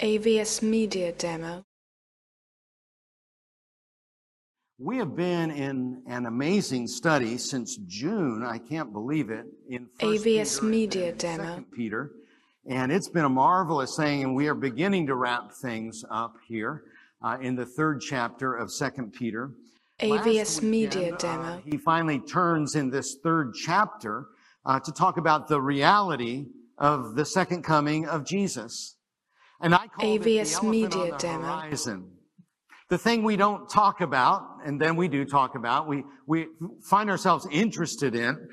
[0.00, 1.64] AVS Media Demo.
[4.78, 8.44] We have been in an amazing study since June.
[8.46, 9.46] I can't believe it.
[9.70, 11.44] In First AVS Peter Media Demo.
[11.44, 12.10] Second Peter,
[12.68, 14.22] and it's been a marvelous thing.
[14.22, 16.82] And we are beginning to wrap things up here
[17.22, 19.52] uh, in the third chapter of Second Peter.
[20.00, 21.62] AVS Media uh, Demo.
[21.64, 24.26] he finally turns in this third chapter
[24.66, 26.44] uh, to talk about the reality
[26.76, 28.95] of the second coming of Jesus.
[29.60, 31.44] And I call it the AVS elephant Media Demo.
[31.44, 32.10] horizon.
[32.88, 36.46] The thing we don't talk about, and then we do talk about, we, we
[36.82, 38.48] find ourselves interested in,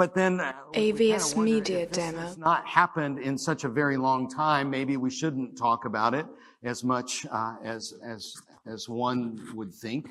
[0.00, 2.20] but then uh, AVS Media Demo.
[2.20, 4.70] has not happened in such a very long time.
[4.70, 6.24] Maybe we shouldn't talk about it
[6.64, 8.34] as much uh, as as
[8.66, 10.08] as one would think.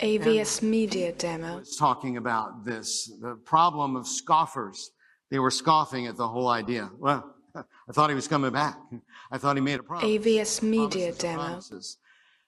[0.00, 1.58] AVS Media Demo.
[1.58, 4.92] Was talking about this the problem of scoffers.
[5.32, 6.88] They were scoffing at the whole idea.
[6.96, 7.34] Well,
[7.88, 8.78] I thought he was coming back.
[9.30, 10.04] I thought he made a promise.
[10.04, 11.60] AVS Media Demo.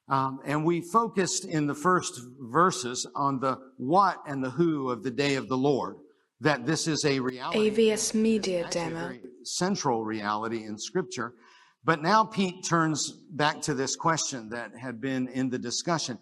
[0.09, 5.02] Um, and we focused in the first verses on the what and the who of
[5.02, 5.96] the day of the Lord.
[6.40, 7.71] That this is a reality.
[7.71, 9.12] AVS Media Demo.
[9.43, 11.35] central reality in Scripture.
[11.84, 16.18] But now Pete turns back to this question that had been in the discussion.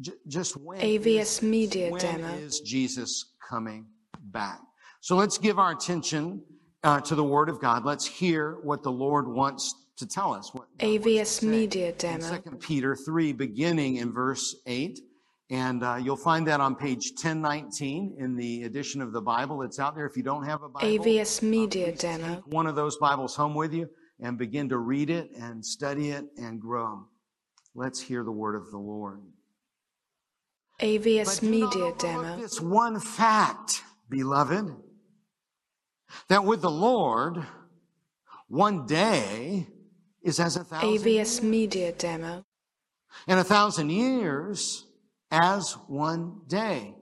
[0.00, 2.34] J- just when AVS Media when Demo.
[2.34, 3.86] is Jesus coming
[4.20, 4.60] back?
[5.00, 6.42] So let's give our attention
[6.82, 7.84] uh, to the Word of God.
[7.84, 10.52] Let's hear what the Lord wants to tell us.
[10.52, 12.38] What God wants to AVS Media Demo.
[12.38, 15.00] 2 Peter 3, beginning in verse 8.
[15.48, 19.62] And uh, you'll find that on page 1019 in the edition of the Bible.
[19.62, 20.06] It's out there.
[20.06, 22.34] If you don't have a Bible, AVS Media please Demo.
[22.34, 23.88] take one of those Bibles home with you
[24.20, 27.06] and begin to read it and study it and grow.
[27.74, 29.20] Let's hear the word of the Lord.
[30.80, 32.36] AVS But do not Media Demo.
[32.40, 34.74] This one fact, beloved,
[36.28, 37.44] that with the Lord,
[38.48, 39.66] one day
[40.22, 42.44] is as a thousand AVS years, Media Demo.
[43.26, 44.86] and a thousand years
[45.30, 46.94] as one day.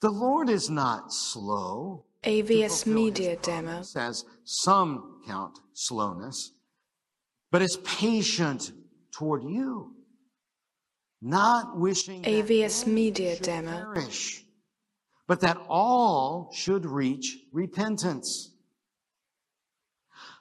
[0.00, 2.06] The Lord is not slow.
[2.24, 3.82] AVS Media Demo.
[3.96, 6.52] As some count slowness,
[7.50, 8.72] but is patient
[9.12, 9.94] toward you,
[11.22, 13.92] not wishing AVS Media Demo.
[13.94, 14.44] perish,
[15.30, 18.50] but that all should reach repentance.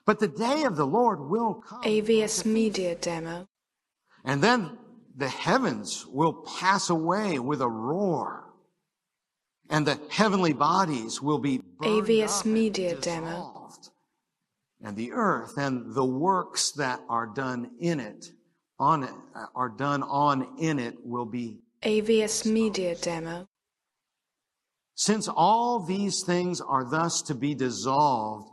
[0.04, 1.84] But the day of the Lord will come.
[1.84, 3.46] AVS Media Demo.
[4.26, 4.80] And then
[5.16, 8.46] the heavens will pass away with a roar.
[9.70, 13.70] And the heavenly bodies will be burned AVS up and Media Demo.
[14.84, 18.32] And the earth and the works that are done in it,
[18.80, 21.60] on it, uh, are done on in it will be.
[21.84, 23.46] AVS Media Demo.
[25.00, 28.50] Since all these things are thus to be dissolved,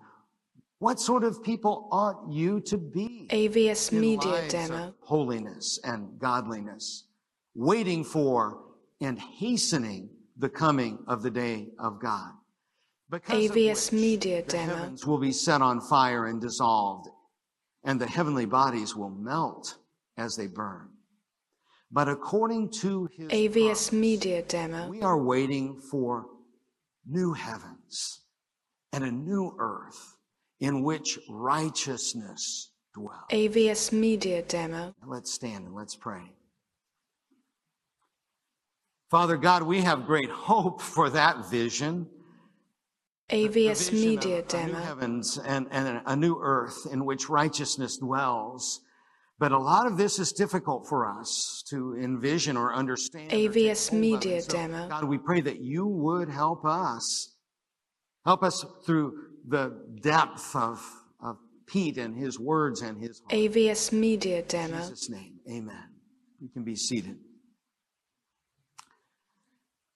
[0.78, 3.26] what sort of people ought you to be?
[3.30, 4.94] AVS Media Demo.
[5.00, 7.08] holiness and godliness,
[7.56, 8.62] waiting for
[9.00, 12.30] and hastening the coming of the day of God.
[13.10, 14.74] Because of AVS which Media the Demo.
[14.76, 17.08] heavens will be set on fire and dissolved,
[17.82, 19.78] and the heavenly bodies will melt
[20.16, 20.90] as they burn.
[21.90, 24.88] But according to his AVS promise, Media Demo.
[24.88, 26.35] we are waiting for
[27.08, 28.20] new heavens
[28.92, 30.16] and a new earth
[30.60, 33.24] in which righteousness dwells.
[33.30, 34.94] AVS Media Demo.
[35.06, 36.32] Let's stand and let's pray.
[39.10, 42.08] Father God, we have great hope for that vision.
[43.30, 48.80] AVS Media of a new heavens and, and a new earth in which righteousness dwells.
[49.38, 53.30] But a lot of this is difficult for us to envision or understand.
[53.30, 53.98] AVS of.
[53.98, 54.88] Media so, Demo.
[54.88, 57.34] God, we pray that you would help us.
[58.24, 59.12] Help us through
[59.46, 60.82] the depth of,
[61.22, 61.36] of
[61.66, 63.32] Pete and his words and his heart.
[63.32, 64.78] AVS Media In Demo.
[64.78, 65.84] Jesus' name, amen.
[66.40, 67.16] You can be seated.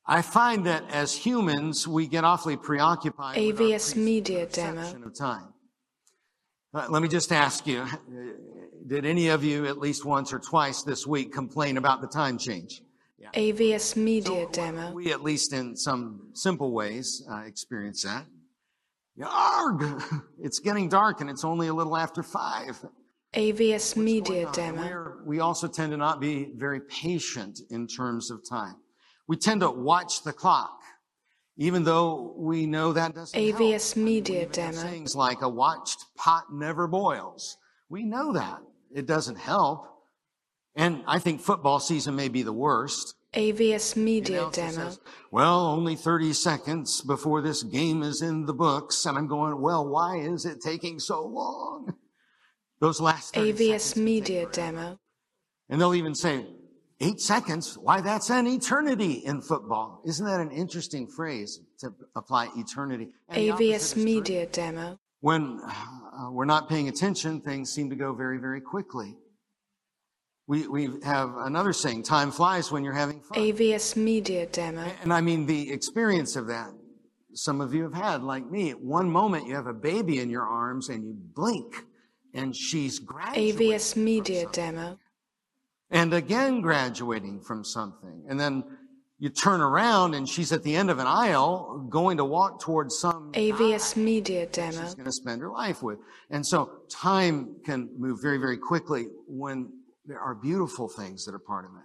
[0.07, 4.83] I find that as humans, we get awfully preoccupied with our AVS Media Demo.
[4.83, 5.55] of time.
[6.75, 7.85] Uh, let me just ask you,
[8.87, 12.39] did any of you at least once or twice this week complain about the time
[12.39, 12.83] change?
[13.35, 14.93] AVS Media So, Demo.
[14.93, 18.25] We, at least in some simple ways, uh, experience that.
[19.17, 20.03] Yeah, Arg!
[20.43, 22.85] It's getting dark and it's only a little after five.
[23.35, 24.51] AVS going Media.
[24.53, 24.83] Demo.
[24.83, 28.77] We're- we also tend to not be very patient in terms of time.
[29.29, 30.81] We tend to watch the clock,
[31.57, 33.61] even though we know that doesn't help.
[33.61, 34.73] AVS we Media Demo.
[34.81, 37.59] Things like a watched pot never boils.
[37.91, 38.61] We know that.
[38.95, 39.87] It doesn't help.
[40.77, 43.15] And I think football season may be the worst.
[43.35, 44.73] AVS Media Demo.
[44.73, 45.01] says,
[45.31, 49.07] well, only 30 seconds before this game is in the books.
[49.07, 51.95] And I'm going, well, why is it taking so long?
[52.81, 54.47] Those last 30 AVS Media.
[54.51, 54.99] Demo.
[55.69, 56.47] And they'll even say,
[57.01, 57.77] eight seconds?
[57.79, 60.03] Why, that's an eternity in football.
[60.07, 63.11] Isn't that an interesting phrase to apply eternity?
[63.29, 64.05] And the opposite is AVS.
[64.05, 64.99] Media Demo.
[65.21, 65.61] When
[66.21, 69.17] uh, we're not paying attention, things seem to go very, very quickly.
[70.47, 73.39] We, we have another saying, time flies when you're having fun.
[73.39, 74.85] AVS Media Demo.
[75.03, 76.71] And I mean, the experience of that,
[77.35, 78.71] some of you have had, like me.
[78.71, 81.85] At one moment, you have a baby in your arms and you blink,
[82.35, 83.57] and she's graduating.
[83.57, 84.47] AVS Media.
[84.51, 84.99] Demo.
[85.91, 88.25] And again, graduating from something.
[88.29, 88.65] And then
[89.21, 92.99] you turn around and she's at the end of an aisle going to walk towards
[92.99, 94.83] some AVS Media Demo.
[94.83, 95.99] she's going to spend her life with.
[96.31, 99.69] And so time can move very, very quickly when
[100.07, 101.85] there are beautiful things that are part of it.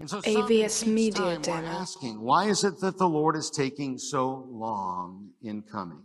[0.00, 1.68] And so AVS Media Demo.
[1.68, 6.02] asking, why is it that the Lord is taking so long in coming?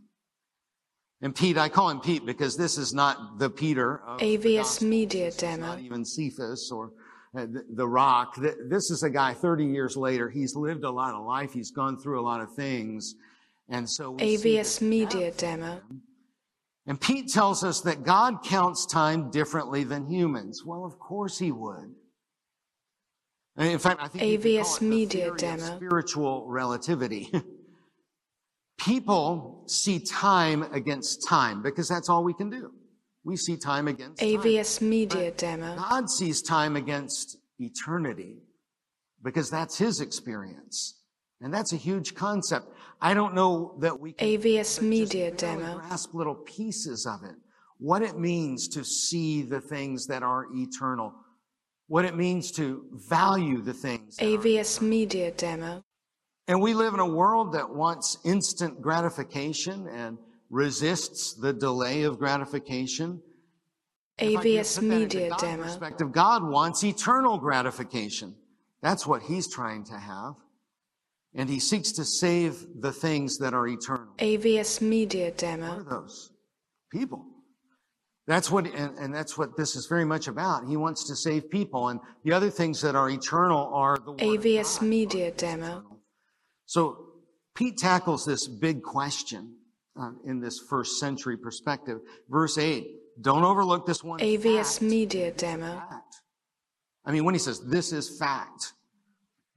[1.22, 4.58] And Pete, I call him Pete because this is not the Peter of the AVS
[4.58, 4.82] Gospels.
[4.88, 5.66] Media Demo.
[5.66, 6.92] Not even Cephas or
[7.36, 8.38] Uh, the, the Rock.
[8.38, 10.30] This is a guy 30 years later.
[10.30, 11.52] He's lived a lot of life.
[11.52, 13.16] He's gone through a lot of things.
[13.68, 15.32] And so we AVS Media.
[15.32, 15.82] Demo.
[16.88, 20.64] And Pete tells us that God counts time differently than humans.
[20.64, 21.96] Well, of course he would.
[23.58, 25.64] And in fact, I think AVS Media Demo.
[25.78, 27.32] spiritual relativity.
[28.78, 32.72] People see time against time because that's all we can do.
[33.26, 34.30] We see time against time.
[34.30, 35.76] AVS Media Demo.
[35.76, 38.38] God sees time against eternity
[39.24, 41.02] because that's his experience.
[41.42, 42.68] And that's a huge concept.
[43.02, 45.80] I don't know that we can AVS Media barely Demo.
[45.80, 47.36] grasp little pieces of it.
[47.80, 51.12] What it means to see the things that are eternal.
[51.88, 54.18] What it means to value the things.
[54.18, 55.84] AVS Media Demo.
[56.48, 60.20] and we live in a world that wants instant gratification and
[60.50, 63.22] resists the delay of gratification.
[64.18, 65.64] If I could AVS put that into Media Demo.
[65.64, 68.36] Perspective, God wants eternal gratification.
[68.82, 70.36] That's what He's trying to have.
[71.34, 74.14] And He seeks to save the things that are eternal.
[74.20, 75.84] AVS Media What are Demo.
[75.84, 76.32] those?
[76.92, 77.26] People.
[78.28, 80.68] That's what, and, and that's what this is very much about.
[80.68, 81.90] He wants to save people.
[81.90, 84.88] And the other things that are eternal are the AVS God.
[84.88, 85.84] Media Demo.
[86.66, 87.06] So
[87.54, 89.56] Pete tackles this big question
[90.00, 92.00] uh, in this first century perspective.
[92.30, 92.88] Verse 8,
[93.22, 94.20] don't overlook this one.
[94.20, 94.82] AVS fact.
[94.82, 95.78] Media Demo.
[95.90, 96.22] fact.
[97.06, 98.74] I mean, when he says, this is fact,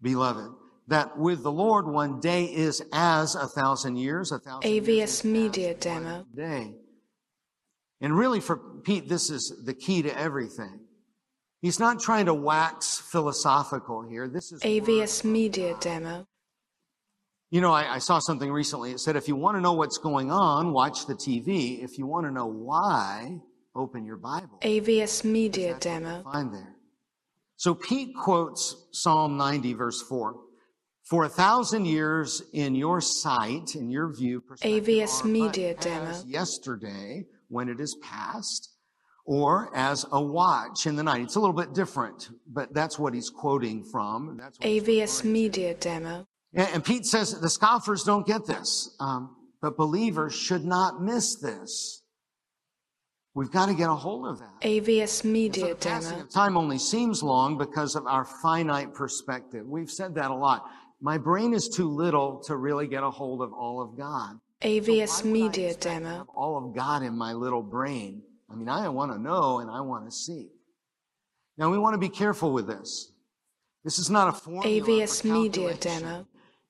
[0.03, 0.53] beloved,
[0.89, 5.25] that with the Lord one day is as a thousand years, a thousand years AVS
[5.25, 6.25] Media Demo.
[6.35, 6.75] day.
[8.01, 10.81] And really for Pete, this is the key to everything.
[11.61, 14.29] He's not trying to wax philosophical here.
[14.29, 16.27] This is AVS Media Demo.
[17.51, 18.93] You know, I, I saw something recently.
[18.93, 21.83] It said, if you want to know what's going on, watch the TV.
[21.83, 23.39] If you want to know why,
[23.75, 24.59] open your Bible.
[24.61, 26.23] AVS Media That's what you'll Demo.
[26.25, 26.77] Find there.
[27.57, 30.37] So Pete quotes Psalm 90, verse 4.
[31.05, 36.23] For a thousand years in your sight, in your view, AVS Media Demo.
[36.27, 38.75] yesterday when it is past,
[39.25, 41.23] or as a watch in the night.
[41.23, 44.39] It's a little bit different, but that's what he's quoting from.
[44.61, 45.25] AVS.
[45.25, 46.28] Media Demo.
[46.55, 51.37] And, and Pete says the scoffers don't get this, um, but believers should not miss
[51.37, 52.03] this.
[53.35, 54.61] We've got to get a hold of that.
[54.63, 56.25] AVS Media Demo.
[56.25, 59.65] time only seems long because of our finite perspective.
[59.65, 60.65] We've said that a lot.
[61.01, 64.41] My brain is too little to really get a hold of all of God.
[64.63, 66.27] So AVS I Media Demo.
[66.35, 68.23] all of God in my little brain.
[68.51, 70.49] I mean, I want to know and I want to see.
[71.57, 73.13] Now we want to be careful with this.
[73.85, 75.75] This is not a formula AVS Media.
[75.75, 76.27] Demo.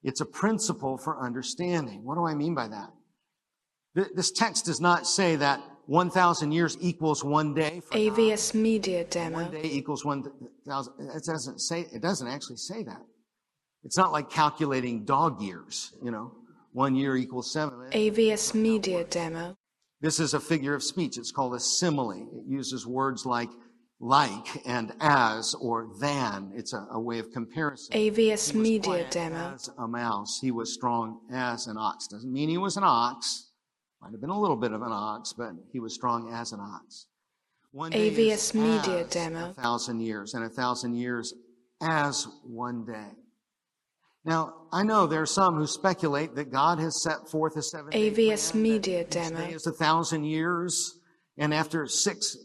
[0.08, 2.02] It's a principle for understanding.
[2.02, 2.88] What do I mean by that?
[4.14, 7.80] This text does not say that 1,000 years equals one day.
[7.80, 8.16] For God.
[8.16, 9.50] AVS Media One Demo.
[9.50, 10.92] day equals 1,000.
[11.14, 13.02] It doesn't say, it doesn't actually say that.
[13.84, 16.32] It's not like calculating dog years, you know.
[16.72, 17.90] One year equals seven.
[17.90, 19.56] AVS Media Demo.
[20.00, 21.18] This is a figure of speech.
[21.18, 22.30] It's called a simile.
[22.32, 23.50] It uses words like
[24.00, 26.52] like and as or than.
[26.54, 27.94] It's a, a way of comparison.
[27.94, 29.54] AVS Media Demo.
[29.54, 30.38] as a mouse.
[30.40, 32.06] He was strong as an ox.
[32.06, 33.50] Doesn't mean he was an ox.
[34.00, 36.60] Might have been a little bit of an ox, but he was strong as an
[36.60, 37.06] ox.
[37.72, 39.50] One day AVS Media Demo.
[39.50, 41.34] A thousand years, and a thousand years
[41.82, 43.10] as one day.
[44.24, 47.92] Now, I know there are some who speculate that God has set forth a seven
[47.92, 49.40] AVS Media Demo.
[49.40, 50.98] is a thousand years,
[51.36, 52.36] and after six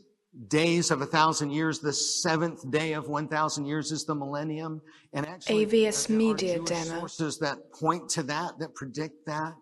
[0.48, 4.82] days of a thousand years, the seventh day of one thousand years is the millennium.
[5.14, 7.00] And actually, AVS there Media Demo.
[7.00, 9.54] sources that point to that, that predict that.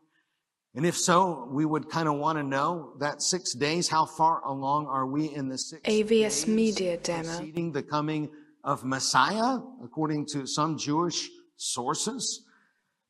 [0.74, 4.42] And if so, we would kind of want to know that six days, how far
[4.46, 7.24] along are we in the six AVS days Media Demo.
[7.24, 8.30] preceding the coming
[8.64, 12.46] of Messiah, according to some Jewish sources?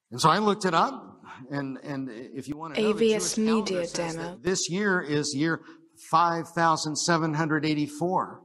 [0.09, 3.85] And so I looked it up, and, and if you want to know, AVS Media
[3.87, 4.39] Demo.
[4.41, 5.61] this year is year
[6.09, 8.41] 5,784.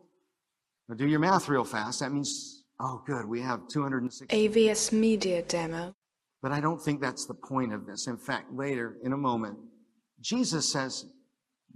[0.89, 2.01] Now do your math real fast.
[2.01, 4.49] That means, oh good, we have 260.
[4.49, 5.95] AVS Media Demo.
[6.43, 8.07] But I don't think that's the point of this.
[8.07, 9.59] In fact, later in a moment,
[10.21, 11.07] Jesus says,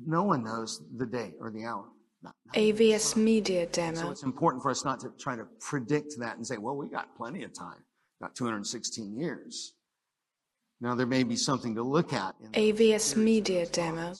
[0.06, 1.86] no one knows the day or the hour.
[2.22, 3.16] Not- not AVS.
[3.16, 4.10] Media So Demo.
[4.10, 7.16] it's important for us not to try to predict that and say, well, we got
[7.16, 7.82] plenty of time,
[8.20, 9.72] got 216 years.
[10.82, 12.34] Now, there may be something to look at.
[12.42, 14.14] in AVS Media Demo.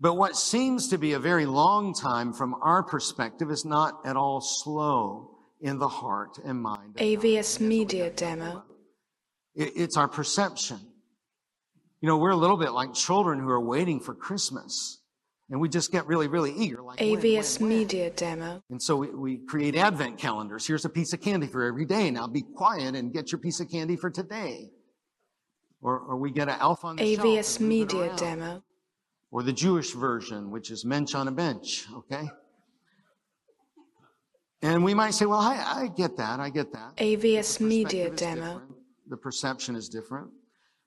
[0.00, 4.16] But what seems to be a very long time from our perspective is not at
[4.16, 6.96] all slow in the heart and mind.
[6.96, 8.64] AVS Media Demo.
[9.54, 10.80] It's our perception.
[12.00, 15.00] You know, we're a little bit like children who are waiting for Christmas.
[15.50, 16.82] And we just get really, really eager.
[16.82, 17.78] Like, AVS when, when?
[17.78, 18.62] Media Demo.
[18.70, 20.66] And so we, we create advent calendars.
[20.66, 22.10] Here's a piece of candy for every day.
[22.10, 24.70] Now be quiet and get your piece of candy for today.
[25.82, 28.14] Or, or we get an elf on the shelf AVS Media.
[28.16, 28.62] Demo.
[29.34, 32.30] Or the Jewish version, which is mensch on a bench, okay?
[34.62, 36.38] And we might say, well, I, I get that.
[36.38, 36.96] I get that.
[36.98, 38.36] AVS Media Demo.
[38.44, 38.62] different.
[39.08, 40.28] The perception is different.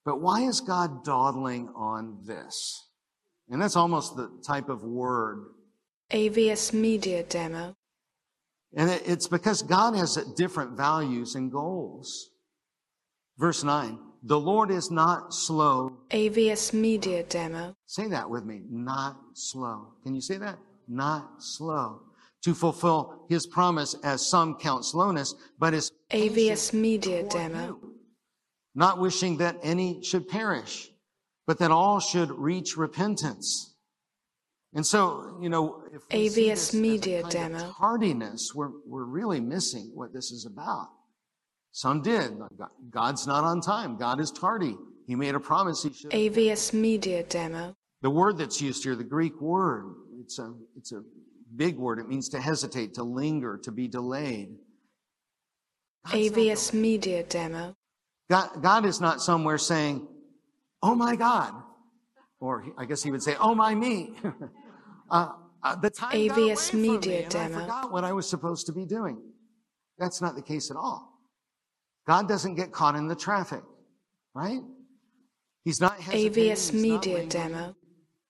[0.05, 2.85] But why is God dawdling on this?
[3.49, 5.43] And that's almost the type of word.
[6.11, 7.75] AVS Media Demo.
[8.73, 12.29] And it- it's because God has different values and goals.
[13.37, 15.97] Verse 9, the Lord is not slow.
[16.09, 17.75] AVS Media Demo.
[17.85, 18.61] Say that with me.
[18.69, 19.93] Not slow.
[20.03, 20.57] Can you say that?
[20.87, 22.01] Not slow.
[22.43, 27.65] To fulfill his promise as some count slowness, but is AVS Media Demo.
[27.65, 27.95] you,
[28.75, 30.89] not wishing that any should perish,
[31.45, 33.75] but that all should reach repentance.
[34.73, 37.73] And so, you know, if we see AVS this as a Media Demo.
[37.77, 40.89] tardiness, we're, we're really missing what this is about.
[41.77, 42.31] Some did.
[42.89, 43.97] God's not on time.
[43.97, 44.75] God is tardy.
[45.05, 46.09] He made a promise he should.
[46.09, 47.75] AVS Media Demo.
[48.01, 51.03] The word that's used here, the Greek word, it's a, it's a
[51.55, 51.99] big word.
[51.99, 54.55] It means to hesitate, to linger, to be delayed.
[56.07, 56.73] God's AVS.
[56.73, 57.75] Media Demo.
[58.27, 60.07] God, God is not somewhere saying,
[60.81, 61.53] oh my God.
[62.39, 64.15] Or I guess he would say, oh my me.
[65.11, 65.29] uh,
[65.61, 67.57] uh, the time got away AVS from me Media and Demo.
[67.59, 69.21] I forgot what I was supposed to be doing.
[69.99, 71.16] That's not the case at all.
[72.07, 73.61] God doesn't get caught in the traffic,
[74.33, 74.61] right?
[75.63, 75.99] He's not.
[75.99, 77.25] AVS he's not Media.
[77.25, 77.75] Demo.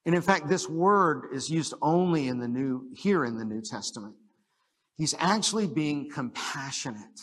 [0.08, 3.62] And in fact, this word is used only in the new, here in the New
[3.62, 4.16] Testament.
[4.98, 7.20] He's actually being compassionate.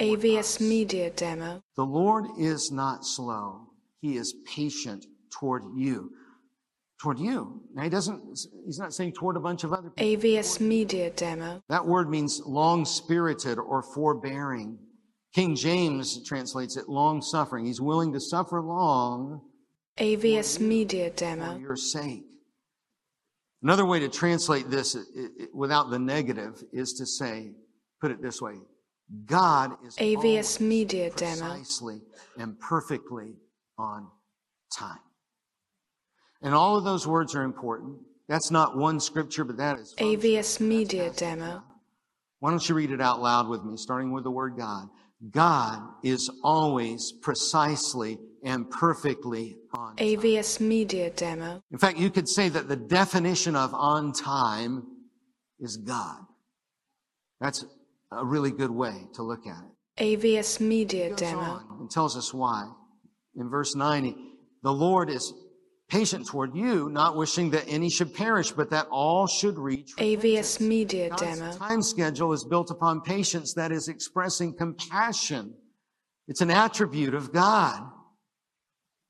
[0.00, 0.60] AVS us.
[0.60, 1.62] Media Demo.
[1.76, 3.68] The Lord is not slow.
[4.00, 6.10] He is patient toward you.
[7.00, 7.60] Toward you.
[7.74, 8.22] Now he doesn't,
[8.64, 10.28] he's not saying toward a bunch of other people.
[10.28, 11.62] AVS Media Demo.
[11.68, 14.78] That word means long spirited or forbearing.
[15.34, 17.66] King James translates it long suffering.
[17.66, 19.40] He's willing to suffer long
[19.98, 21.58] AVS Media for Demo.
[21.58, 22.24] your sake.
[23.60, 24.96] Another way to translate this
[25.52, 27.52] without the negative is to say,
[28.00, 28.54] put it this way
[29.26, 31.40] God is AVS Media Demo.
[31.40, 32.00] precisely
[32.38, 33.34] and perfectly
[33.76, 34.06] on
[34.72, 34.98] time.
[36.42, 37.98] And all of those words are important.
[38.28, 41.62] That's not one scripture, but that is AVS Media Demo.
[42.38, 44.88] Why don't you read it out loud with me, starting with the word God?
[45.30, 50.06] God is always precisely and perfectly on time.
[50.06, 51.62] AVS Media Demo.
[51.70, 54.86] In fact, you could say that the definition of on time
[55.58, 56.20] is God.
[57.40, 57.64] That's
[58.12, 60.20] a really good way to look at it.
[60.20, 61.60] AVS Media Demo.
[61.80, 62.70] and tells us why.
[63.36, 64.16] In verse 90,
[64.62, 65.32] the Lord is
[65.88, 70.20] patient toward you, not wishing that any should perish, but that all should reach AVS
[70.22, 70.60] repentance.
[70.60, 71.52] Media God's Demo.
[71.52, 75.54] time schedule is built upon patience that is expressing compassion.
[76.26, 77.82] It's an attribute of God.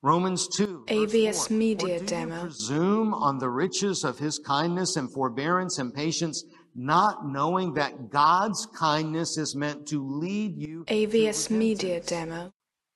[0.02, 0.84] Romans 2.
[0.88, 1.56] AVS 4.
[1.56, 2.34] Media Demo.
[2.34, 8.10] You presume on the riches of his kindness and forbearance and patience, not knowing that
[8.10, 10.84] God's kindness is meant to lead you.
[10.84, 12.00] to AVS Media.
[12.00, 12.52] Demo.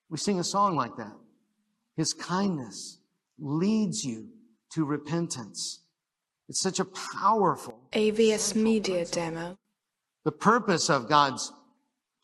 [0.09, 1.13] We sing a song like that.
[1.95, 2.98] His kindness
[3.41, 4.29] leads you
[4.73, 5.81] to repentance.
[6.47, 7.79] It's such a powerful.
[7.93, 9.23] AVS Media principle.
[9.23, 9.57] Demo.
[10.25, 11.51] The purpose of God's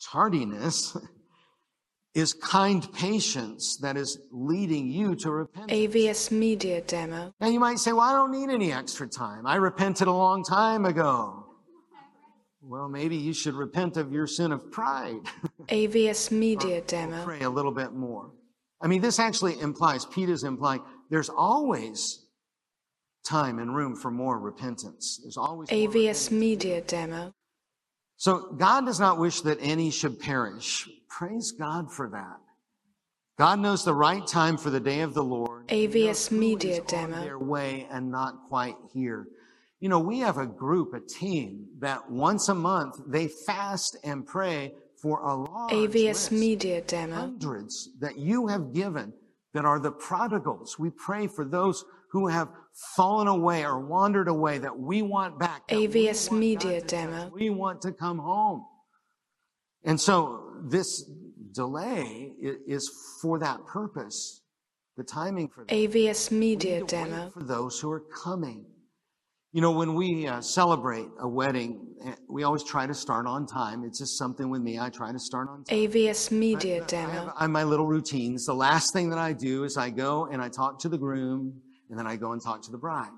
[0.03, 0.97] tardiness
[2.15, 5.71] is kind patience that is leading you to repentance.
[5.71, 7.33] AVS Media Demo.
[7.39, 9.45] Now you might say, well, I don't need any extra time.
[9.45, 11.45] I repented a long time ago.
[12.61, 15.19] Well, maybe you should repent of your sin of pride.
[15.67, 17.23] AVS Media Or Demo.
[17.23, 18.31] Pray a little bit more.
[18.81, 22.25] I mean, this actually implies, Peter's implying, there's always
[23.23, 25.19] time and room for more repentance.
[25.23, 26.31] There's always AVS.
[26.31, 27.33] Media Demo.
[28.17, 30.87] So God does not wish that any should perish.
[31.09, 32.37] Praise God for that.
[33.37, 35.67] God knows the right time for the day of the Lord.
[35.67, 37.21] AVS Media Demo.
[37.21, 39.27] Their way and not quite here.
[39.81, 44.25] You know, we have a group, a team that once a month they fast and
[44.25, 47.15] pray for a large AVS list, Media Demo.
[47.15, 49.11] hundreds that you have given
[49.55, 50.77] that are the prodigals.
[50.77, 52.49] We pray for those who have
[52.95, 55.65] fallen away or wandered away that we want back.
[55.69, 56.81] AVS want Media.
[56.81, 57.31] Demo.
[57.33, 58.65] We want to come home.
[59.85, 61.09] And so this
[61.53, 62.33] delay
[62.67, 64.41] is for that purpose.
[64.97, 65.73] The timing for that.
[65.73, 67.29] AVS Media Demo.
[67.29, 68.65] for those who are coming.
[69.55, 73.45] You know, when we uh, celebrate a wedding, eh, we always try to start on
[73.47, 73.85] time.
[73.85, 74.77] It's just something with me.
[74.81, 75.77] I try to start on time.
[75.77, 77.31] AVS Media I Demo.
[77.37, 78.45] I have my little routines.
[78.45, 81.53] The last thing that I do is I go and I talk to the groom,
[81.89, 83.13] and then I go and talk to the bride.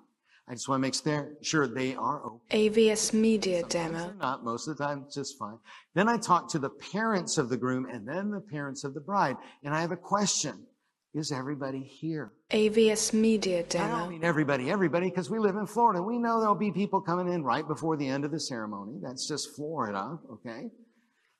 [0.47, 2.69] I just want to make sure- sure they are okay.
[2.69, 4.13] AVS Media Sometimes Demo.
[4.19, 4.43] not.
[4.43, 5.57] Most of the time, it's just fine.
[5.95, 9.01] Then I talk to the parents of the groom and then the parents of the
[9.01, 9.37] bride.
[9.63, 10.66] And I have a question.
[11.17, 12.31] Is everybody here?
[12.51, 13.85] AVS Media Demo.
[13.85, 15.99] I don't mean everybody, everybody, because we live in Florida.
[15.99, 18.99] We know there'll be people coming in right before the end of the ceremony.
[19.01, 20.69] That's just Florida, okay?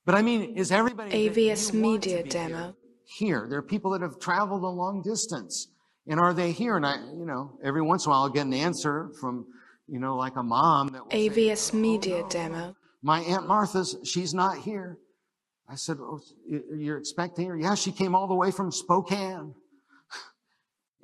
[0.04, 2.58] But I mean, is everybody AVS you want to Media Demo.
[3.06, 3.48] Here, here?
[3.48, 5.68] There are people that have traveled a long distance.
[6.08, 6.76] And are they here?
[6.76, 9.46] And I, you know, every once in a while I'll get an answer from,
[9.88, 12.76] you know, like a mom that will say, AVS "Oh, Media no, Demo.
[13.04, 14.98] My Aunt Martha's, she's not here.
[15.70, 17.58] I said, oh, you're expecting her?
[17.58, 19.54] Yeah, she came all the way from Spokane.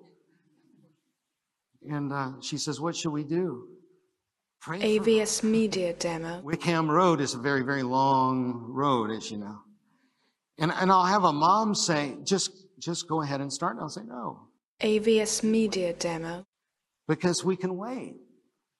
[1.89, 3.67] And uh, she says, what should we do?
[4.59, 4.99] Pray.
[4.99, 6.41] AVS Media Demo.
[6.41, 9.59] Wickham Road is a very, very long road, as you know.
[10.59, 13.75] And, and I'll have a mom say, just, just go ahead and start.
[13.75, 14.47] And I'll say, no,
[14.81, 16.45] AVS Media Demo.
[17.07, 18.15] because we can wait.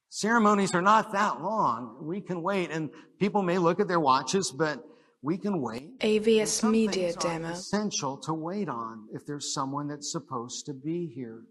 [0.09, 1.97] Ceremonies are not that long.
[2.01, 2.71] We can wait.
[2.71, 4.83] And people may look at their watches, but
[5.21, 5.99] we can wait.
[5.99, 7.49] AVS Media Demo.
[7.49, 11.43] essential to wait on if there's someone that's supposed to be here.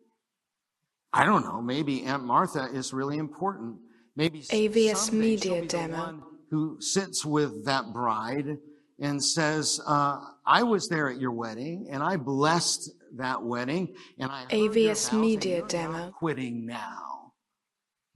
[1.13, 1.61] I don't know.
[1.61, 3.77] Maybe Aunt Martha is really important.
[4.17, 6.23] Maybe AVS Media she'll be the Demo.
[6.51, 8.59] who sits with that bride
[8.99, 14.31] and says, uh, "I was there at your wedding, and I blessed that wedding, and
[14.31, 16.13] I AVS Media Demo.
[16.13, 17.33] quitting now.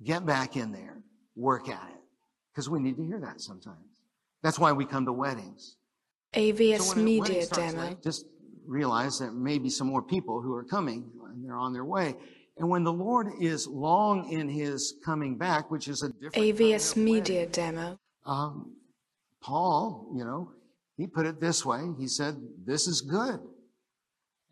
[0.02, 1.02] Get back in there,
[1.36, 2.00] work at it,
[2.52, 3.89] because we need to hear that sometimes.
[4.42, 5.76] That's why we come to weddings.
[6.34, 7.96] So AVS wedding Media starts Demo.
[8.02, 8.26] just
[8.66, 12.14] realize that maybe some more people who are coming and they're on their way.
[12.56, 16.96] And when the Lord is long in his coming back, which is a different AVS
[16.96, 17.98] Media wedding, Demo.
[18.26, 18.76] um,
[19.42, 20.52] Paul, you know,
[20.96, 21.80] he put it this way.
[21.98, 23.40] He said, this is good.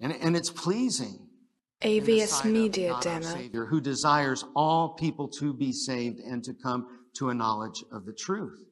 [0.00, 1.18] And, and it's pleasing.
[1.82, 3.26] AVS Media Demo.
[3.26, 8.06] Savior, who desires all people to be saved and to come to a knowledge of
[8.06, 8.67] the truth.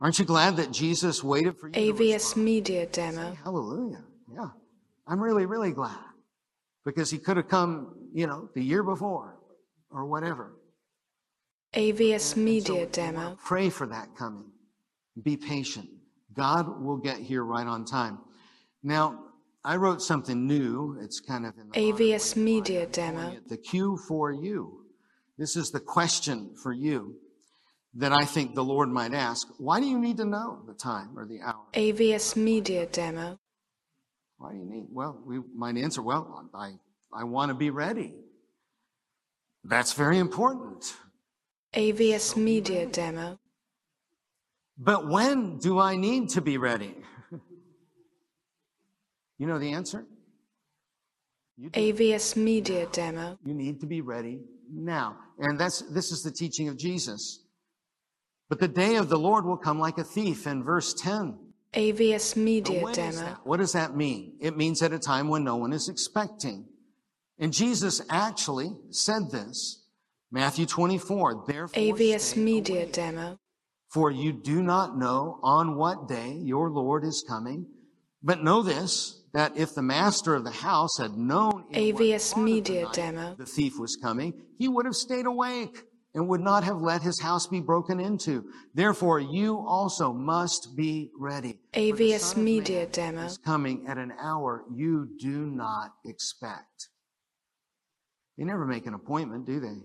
[0.00, 2.34] Aren't you glad that Jesus waited for you AVS?
[2.36, 3.36] Media Demo.
[3.44, 4.02] Hallelujah.
[4.32, 4.48] Yeah.
[5.06, 5.98] I'm really, really glad
[6.84, 9.38] because he could have come, you know, the year before
[9.90, 10.56] or whatever.
[11.74, 13.38] AVS And Media we wanna Demo.
[13.44, 14.50] Pray for that coming.
[15.22, 15.88] Be patient.
[16.32, 18.18] God will get here right on time.
[18.82, 19.24] Now,
[19.62, 20.98] I wrote something new.
[21.02, 23.04] It's kind of in the AVS Media slide.
[23.08, 23.40] I'm calling Demo.
[23.48, 24.86] The Q for you.
[25.36, 27.16] This is the question for you
[27.94, 29.48] that I think the Lord might ask.
[29.58, 31.64] Why do you need to know the time or the hour?
[31.74, 33.38] AVS Media Demo.
[34.38, 34.86] Why do you need?
[34.90, 36.72] Well, we might answer, well, I,
[37.12, 38.14] I want to be ready.
[39.64, 40.94] That's very important.
[41.74, 43.38] AVS Media Demo.
[44.78, 46.96] But when do I need to be ready?
[49.38, 50.06] you know the answer?
[51.60, 53.38] AVS Media Demo.
[53.44, 54.40] you need to be ready
[54.72, 55.18] now.
[55.38, 57.44] And that's this is the teaching of Jesus.
[58.50, 61.38] But the day of the Lord will come like a thief in verse 10.
[61.72, 63.38] AVS Media Demo.
[63.44, 64.34] What does that mean?
[64.40, 66.66] It means at a time when no one is expecting.
[67.38, 69.84] And Jesus actually said this.
[70.32, 73.38] Matthew 24, therefore AVS Media awake, Demo.
[73.88, 77.66] for you do not know on what day your Lord is coming.
[78.20, 82.40] But know this, that if the master of the house had known AVS of the
[82.44, 83.34] Media night Demo.
[83.36, 87.20] the thief was coming, he would have stayed awake and would not have let his
[87.20, 88.44] house be broken into.
[88.74, 91.60] Therefore, you also must be ready.
[91.74, 93.22] AVS Media Demo.
[93.22, 96.88] is coming at an hour you do not expect.
[98.36, 99.76] They never make an appointment, do they?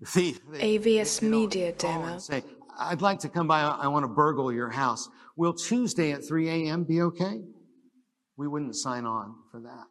[0.00, 0.40] The thief.
[0.50, 2.18] they- AVS they Media Demo.
[2.18, 2.42] Say,
[2.78, 3.60] I'd like to come by.
[3.62, 5.08] I want to burgle your house.
[5.36, 6.84] Will Tuesday at 3 a.m.
[6.84, 7.40] be okay?
[8.38, 9.86] We wouldn't sign on for that.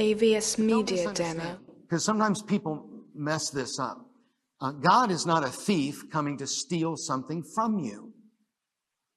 [0.00, 1.58] AVS Media Demo.
[1.82, 4.06] Because sometimes people mess this up.
[4.62, 8.12] Uh, God is not a thief coming to steal something from you.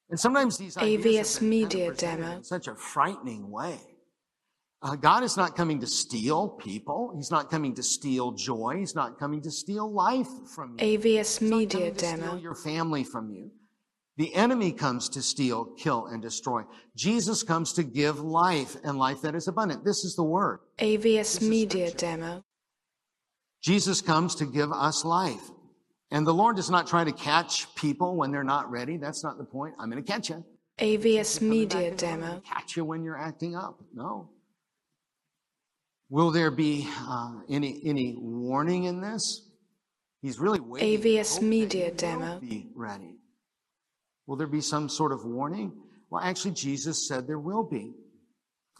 [0.10, 2.38] And sometimes these AVS Media Demo.
[2.38, 3.80] in such a frightening way.
[4.82, 7.14] Uh, God is not coming to steal people.
[7.16, 8.78] He's not coming to steal joy.
[8.80, 10.98] He's not coming to steal life from you.
[10.98, 12.28] AVS Media Demo.
[12.28, 13.52] steal your family from you.
[14.18, 16.64] The enemy comes to steal, kill, and destroy.
[16.96, 19.86] Jesus comes to give life and life that is abundant.
[19.86, 20.60] This is the word.
[20.80, 22.44] AVS Media Demo.
[23.66, 25.50] Jesus comes to give us life.
[26.12, 28.98] And the Lord does not try to catch people when they're not ready.
[28.98, 29.74] That's not the point.
[29.80, 30.46] I'm going to catch you.
[30.80, 32.42] AVS Media and I'm gonna Demo.
[32.42, 33.80] Catch you when you're acting up.
[33.92, 34.30] No.
[36.10, 39.50] Will there be uh, any any warning in this?
[40.22, 41.02] He's really waiting.
[41.02, 42.40] AVS Media Demo.
[42.40, 43.16] Be ready.
[44.28, 45.72] Will there be some sort of warning?
[46.12, 47.94] Well, actually, Jesus said there will be.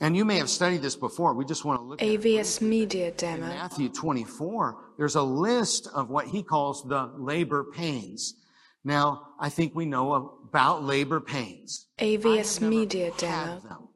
[0.02, 1.34] And you may have studied this before.
[1.34, 3.48] We just want to look at AVS Media in Demo.
[3.48, 8.36] Matthew 24, there's a list of what he calls the labor pains.
[8.84, 11.88] Now, I think we know about labor pains.
[12.00, 13.60] AVS Media had Demo.
[13.62, 13.88] them,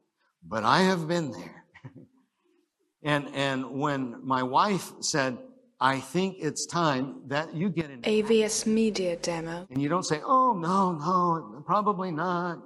[0.46, 1.64] but I have been there.
[3.02, 5.36] and, and when my wife said,
[5.82, 9.66] I think it's time that you get an AVS Media Demo.
[9.70, 12.58] and you don't say, oh, no, no, probably not.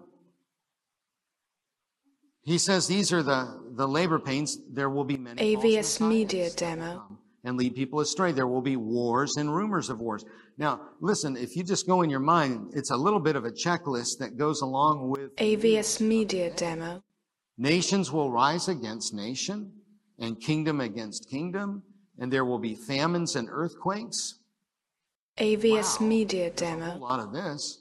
[2.45, 4.59] He says these are the, the labor pains.
[4.71, 7.19] There will be many AVS Media Demo.
[7.43, 8.33] and lead people astray.
[8.33, 10.25] There will be wars and rumors of wars.
[10.59, 13.51] Now, listen, if you just go in your mind, it's a little bit of a
[13.51, 17.03] checklist that goes along with AVS Media Demo.
[17.57, 19.73] nations will rise against nation
[20.19, 21.83] and kingdom against kingdom,
[22.19, 24.39] and there will be famines and earthquakes.
[25.39, 26.07] AVS Wow.
[26.07, 26.95] Media Demo.
[26.95, 27.81] a lot of this.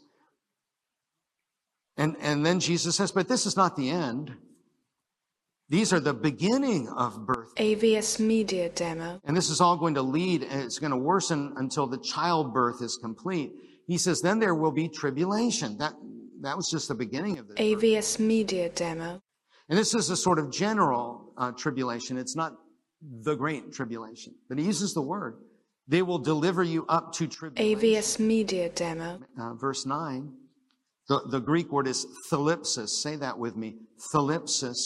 [1.98, 4.36] And, and then Jesus says, but this is not the end.
[5.70, 7.56] These are the beginning of birth.
[7.56, 9.20] AVS Media Demo.
[9.24, 12.82] And this is all going to lead, and it's going to worsen until the childbirth
[12.82, 13.54] is complete.
[13.88, 15.78] He says, then there will be tribulation.
[15.78, 15.94] That,
[16.42, 17.58] that was just the beginning of this.
[17.58, 19.22] AVS Media Demo.
[19.70, 22.18] And this is a sort of general uh, tribulation.
[22.18, 22.54] It's not
[23.02, 25.38] the great tribulation, but he uses the word.
[25.88, 27.80] They will deliver you up to tribulation.
[27.80, 29.20] AVS Media Demo.
[29.40, 30.32] uh, verse 9.
[31.10, 32.90] The, the Greek word is thalipsis.
[32.90, 33.76] Say that with me.
[34.14, 34.78] Thalipsis.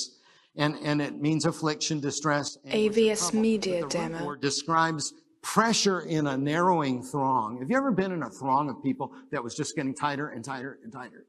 [0.57, 2.57] And, and it means affliction, distress.
[2.67, 3.33] AVS.
[3.33, 4.35] Media Demo.
[4.35, 7.59] describes pressure in a narrowing throng.
[7.59, 10.43] Have you ever been in a throng of people that was just getting tighter and
[10.43, 11.25] tighter and tighter?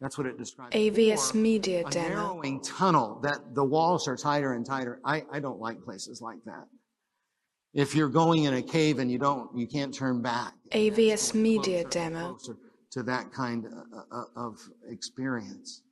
[0.00, 0.74] That's what it describes.
[0.74, 2.08] AVS Or Media a Demo.
[2.08, 5.00] narrowing tunnel that the walls are tighter and tighter.
[5.04, 6.66] I, I don't like places like that.
[7.74, 10.54] If you're going in a cave and you don't, you can't turn back.
[10.72, 12.28] AVS Media Closer Demo.
[12.34, 12.56] closer
[12.92, 13.66] to that kind
[14.36, 15.82] of experience.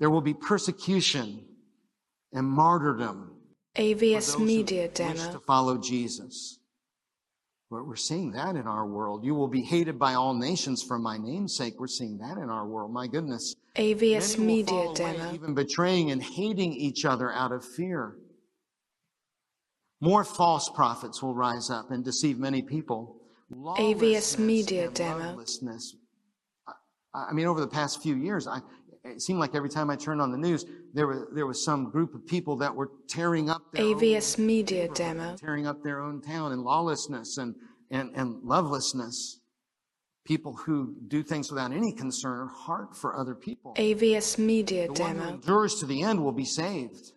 [0.00, 1.44] There will be persecution
[2.32, 3.32] and martyrdom
[3.76, 6.58] AVS Media wish to follow Jesus.
[7.70, 9.24] We're we're seeing that in our world.
[9.24, 11.80] You will be hated by all nations for my name's sake.
[11.80, 12.92] We're seeing that in our world.
[12.92, 13.54] My goodness.
[13.76, 15.32] AVS Many Media Demo.
[15.32, 18.18] even betraying and hating each other out of fear.
[20.02, 23.16] More false prophets will rise up and deceive many people.
[23.50, 25.42] AVS Media Demo.
[27.14, 28.60] I mean, over the past few years, I,
[29.04, 31.90] it seemed like every time I turned on the news, there was, there was some
[31.90, 35.36] group of people that were tearing up their own AVS Media Demo.
[35.36, 37.54] tearing up their own town and lawlessness and,
[37.90, 39.40] and, and lovelessness.
[40.24, 43.74] People who do things without any concern or heart for other people.
[43.74, 45.34] AVS Media The one who Demo.
[45.34, 47.12] endures to the end will be saved.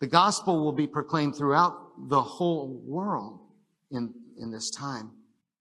[0.00, 3.38] The gospel will be proclaimed throughout the whole world
[3.92, 5.12] in, in this time.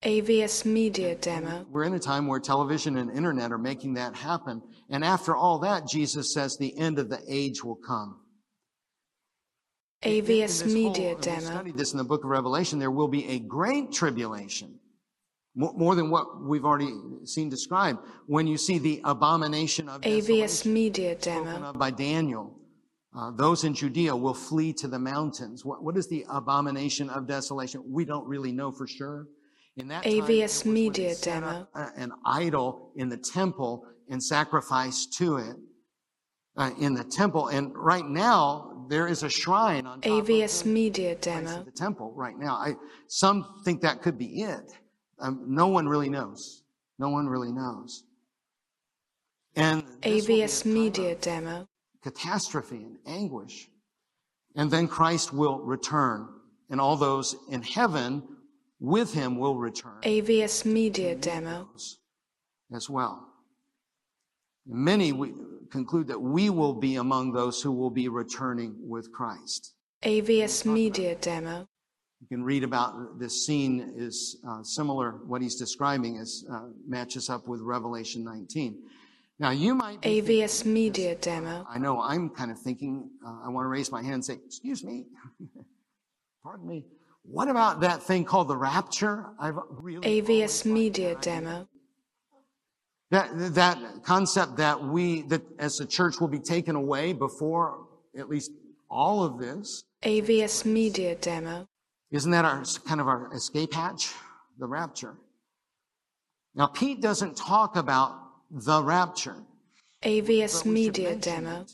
[0.04, 1.66] AVS Media Demo.
[1.70, 4.62] We're in a time where television and internet are making that happen.
[4.90, 8.22] And after all that, Jesus says the end of the age will come.
[10.04, 11.42] AVS this whole- Media and we Demo.
[11.42, 12.80] studied this in the book of Revelation.
[12.80, 14.80] There will be a great tribulation,
[15.54, 16.94] more, more than what we've already
[17.26, 18.00] seen described.
[18.26, 21.74] When you see the abomination of AVS Media Demo.
[21.74, 22.58] by Daniel,
[23.14, 25.66] uh, those in Judea will flee to the mountains.
[25.66, 27.84] What, what is the abomination of desolation?
[27.86, 29.28] We don't really know for sure.
[29.80, 31.66] In that AVS Media Demo.
[31.74, 35.56] a- an idol in the temple and sacrifice to it
[36.58, 37.48] uh, in the temple.
[37.48, 41.64] And right now, there is a shrine on AVS the Media Demo.
[41.64, 42.56] the temple right now.
[42.56, 42.76] I,
[43.08, 44.70] some think that could be it.
[45.20, 46.64] Um, no one really knows.
[46.98, 48.04] No one really knows.
[49.56, 51.68] And this will be a AVS Media Demo.
[52.04, 53.70] catastrophe and anguish.
[54.56, 56.28] And then Christ will return,
[56.70, 58.24] and all those in heaven
[58.80, 60.00] with him will return.
[60.04, 61.70] AVS Media Demo.
[62.74, 63.26] as well.
[64.66, 65.34] Many we
[65.72, 69.74] conclude that we will be among those who will be returning with Christ.
[70.04, 71.68] AVS Media Demo.
[72.22, 75.12] You can read about this scene is uh, similar.
[75.26, 78.78] What he's describing is uh, matches up with Revelation 19.
[79.40, 81.66] Now you might be thinking- AVS Media Demo.
[81.70, 83.10] I know I'm kind of thinking.
[83.26, 85.06] Uh, I want to raise my hand and say, "Excuse me,
[86.44, 86.86] pardon me.
[87.32, 91.68] What about that thing called the rapture?" I've really AVS Media Demo.
[93.12, 97.88] that that concept that we that as a church will be taken away before
[98.18, 98.52] at least
[98.90, 99.84] all of this.
[100.04, 101.68] AVS Media Demo.
[102.12, 104.14] Isn't that our kind of our escape hatch?
[104.58, 105.16] The rapture.
[106.56, 109.38] Now, Pete doesn't talk about the rapture.
[110.04, 111.62] AVS but we should Media Demo.
[111.62, 111.74] it.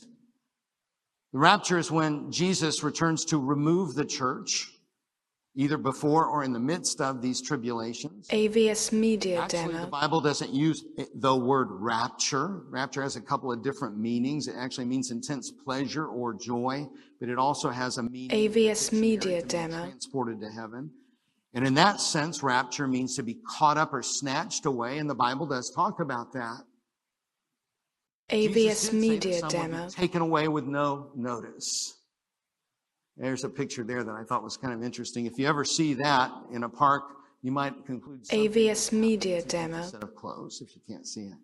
[1.32, 4.72] The rapture is when Jesus returns to remove the church,
[5.56, 8.28] either before or in the midst of these tribulations.
[8.28, 12.60] AVS Media Actually, the Bible doesn't use the word rapture.
[12.68, 14.48] Rapture has a couple of different meanings.
[14.48, 16.86] It actually means intense pleasure or joy,
[17.18, 18.28] but it also has a meaning.
[18.30, 19.84] AVS Media Demo.
[19.84, 20.90] Transported to heaven.
[21.54, 25.14] And in that sense, rapture means to be caught up or snatched away, and the
[25.14, 26.60] Bible does talk about that.
[28.30, 29.88] AVS Media Demo.
[29.88, 31.94] Taken away with no notice.
[33.16, 35.26] There's a picture there that I thought was kind of interesting.
[35.26, 37.04] If you ever see that in a park,
[37.42, 39.82] you might conclude AVS Media Demo.
[39.82, 41.38] set of clothes if you can't see it.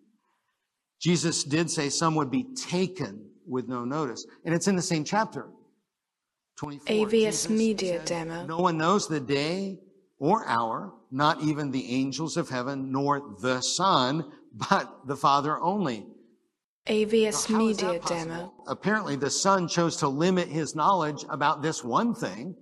[0.99, 4.25] Jesus did say some would be taken with no notice.
[4.45, 5.47] And it's in the same chapter.
[6.57, 6.95] 24.
[6.95, 8.45] AVS Jesus Media said, Demo.
[8.45, 9.79] No one knows the day
[10.19, 16.05] or hour, not even the angels of heaven, nor the Son, but the Father only.
[16.87, 17.99] AVS Now, Media?
[18.05, 18.53] Demo.
[18.67, 22.55] Apparently, the Son chose to limit his knowledge about this one thing.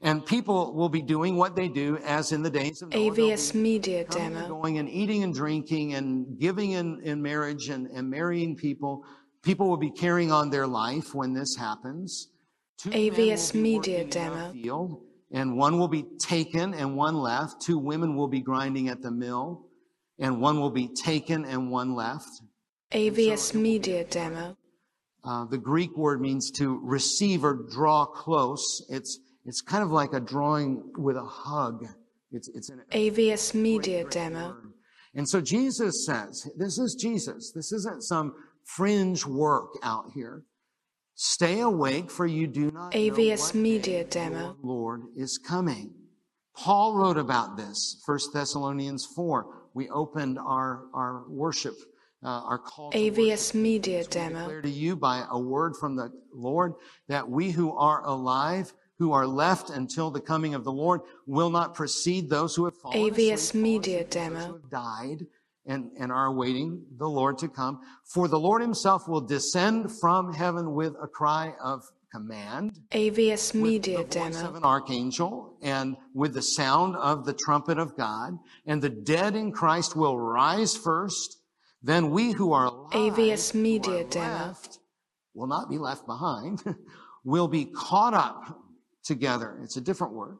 [0.00, 3.10] And people will be doing what they do as in the days of Noah.
[3.10, 4.46] AVS Media Demo.
[4.48, 9.04] going and eating and drinking and giving in, in marriage and, and marrying people.
[9.42, 12.28] People will be carrying on their life when this happens.
[12.78, 14.52] Two AVS Media working in a Demo.
[14.52, 17.60] Field, and one will be taken and one left.
[17.60, 19.66] Two women will be grinding at the mill,
[20.20, 22.40] and one will be taken and one left.
[22.92, 24.56] AVS Media Demo.
[25.24, 28.84] Uh, the Greek word means to receive or draw close.
[28.88, 31.86] It's it's kind of like a drawing with a hug.
[32.32, 34.48] It's it's an AVS Media great Demo.
[34.48, 34.72] word.
[35.14, 37.52] And so Jesus says, this is Jesus.
[37.54, 40.44] This isn't some fringe work out here.
[41.14, 44.56] Stay awake, for you do not know AVS what Media Demo.
[44.62, 45.92] Lord is coming.
[46.56, 49.46] Paul wrote about this, 1 Thessalonians 4.
[49.74, 51.74] We opened our, our worship,
[52.24, 54.40] uh, our call to AVS Media Demo.
[54.40, 56.74] declare to you by a word from the Lord
[57.08, 61.50] that we who are alive, who are left until the coming of the Lord, will
[61.50, 64.46] not precede those who have fallen AVS asleep, Media fallen asleep, those Demo.
[64.46, 65.26] who have died
[65.66, 67.80] and, and are awaiting the Lord to come.
[68.04, 73.62] For the Lord himself will descend from heaven with a cry of command AVS with
[73.62, 78.38] Media the voice of an archangel and with the sound of the trumpet of God.
[78.66, 81.37] And the dead in Christ will rise first.
[81.82, 84.46] Then we who are alive, AVS Media Demo.
[84.46, 84.78] left,
[85.34, 86.62] will not be left behind,
[87.24, 88.58] will be caught up
[89.04, 89.58] together.
[89.62, 90.38] It's a different word.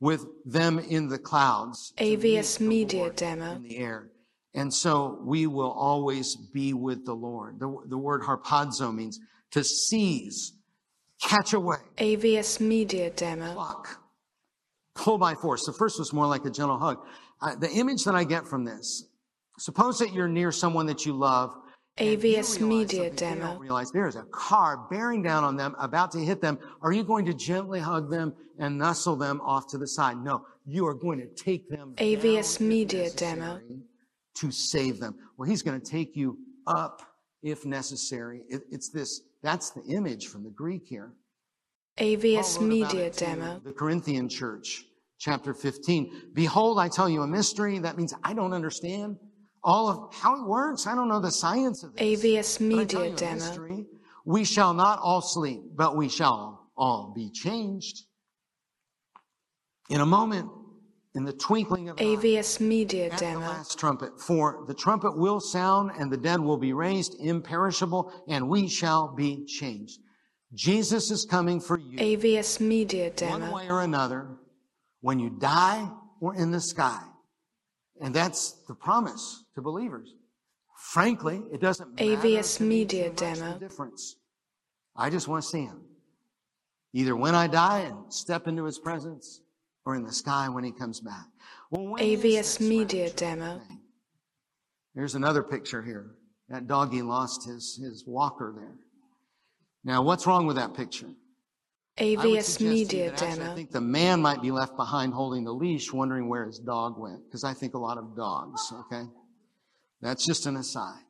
[0.00, 1.94] With them in the clouds.
[1.96, 3.52] AVS the Media Demo.
[3.52, 4.10] In the air.
[4.54, 7.58] And so we will always be with the Lord.
[7.58, 9.18] The, the word harpazo means
[9.50, 10.52] to seize,
[11.20, 13.54] catch away AVS Media Demo.
[13.54, 14.00] pluck,
[14.94, 15.64] pull by force.
[15.64, 16.98] The first was more like a gentle hug.
[17.40, 19.04] Uh, the image that I get from this,
[19.58, 21.54] suppose that you're near someone that you love.
[21.98, 23.56] AVS Media Demo.
[23.58, 26.58] realize there is a car bearing down on them, about to hit them.
[26.82, 30.16] Are you going to gently hug them and nestle them off to the side?
[30.18, 33.60] No, you are going to take them AVS Media Demo.
[34.34, 35.14] to save them.
[35.36, 36.36] Well, he's going to take you
[36.66, 37.02] up
[37.44, 38.42] if necessary.
[38.48, 39.20] It, it's this.
[39.44, 41.12] That's the image from the Greek here.
[41.98, 43.60] AVS Media Demo.
[43.64, 44.84] The Corinthian church,
[45.20, 46.30] chapter 15.
[46.32, 47.78] Behold, I tell you a mystery.
[47.78, 49.16] That means I don't understand
[49.64, 50.86] all of how it works.
[50.86, 52.22] I don't know the science of this.
[52.22, 53.34] AVS But I tell Media Demo.
[53.34, 53.86] mystery.
[54.26, 58.04] We shall not all sleep, but we shall all be changed.
[59.90, 60.50] In a moment,
[61.14, 64.20] in the twinkling of an eye, AVS Media at the last trumpet.
[64.20, 69.14] For the trumpet will sound and the dead will be raised imperishable and we shall
[69.14, 70.00] be changed.
[70.54, 73.38] Jesus is coming for you AVS Media Demo.
[73.38, 74.28] one way or another
[75.00, 75.88] when you die
[76.20, 77.00] or in the sky.
[78.00, 80.14] And that's the promise to believers.
[80.76, 83.58] Frankly, it doesn't matter AVS Media Demo.
[83.58, 84.16] difference.
[84.96, 85.80] I just want to see him.
[86.92, 89.40] Either when I die and step into his presence
[89.84, 91.26] or in the sky when he comes back.
[91.70, 93.60] Well, AVS Media Demo.
[93.66, 93.80] thing?
[94.94, 96.10] There's another picture here.
[96.48, 98.76] That doggy lost his, his walker there.
[99.84, 101.10] Now, what's wrong with that picture?
[101.98, 105.44] AVS suggest to you Media actually I think the man might be left behind holding
[105.44, 109.04] the leash, wondering where his dog went, because I think a lot of dogs, okay?
[110.00, 111.04] That's just an aside.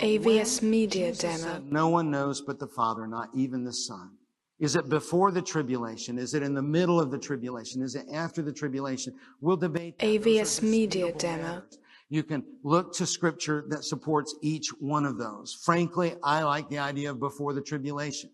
[0.00, 1.54] AVS When Media Jesus Demo.
[1.54, 4.10] said, no one knows but the Father, not even the Son.
[4.58, 6.18] Is it before the tribulation?
[6.18, 7.82] Is it in the middle of the tribulation?
[7.82, 9.14] Is it after the tribulation?
[9.40, 10.06] We'll debate that.
[10.06, 11.42] AVS Media Demo.
[11.42, 11.78] matters.
[12.08, 15.58] You can look to scripture that supports each one of those.
[15.64, 18.30] Frankly, I like the idea of before the tribulation.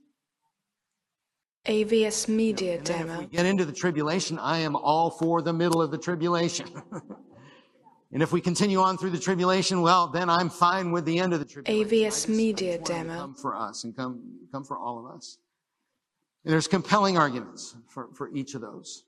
[1.66, 3.28] AVS Media And then if we Demo.
[3.28, 6.66] get into the tribulation, I am all for the middle of the tribulation.
[8.12, 11.32] and if we continue on through the tribulation, well, then I'm fine with the end
[11.32, 11.88] of the tribulation.
[11.88, 13.20] AVS just- Media I just want Demo.
[13.20, 15.38] Come for us and come, come for all of us.
[16.44, 19.04] And there's compelling arguments for, for each of those.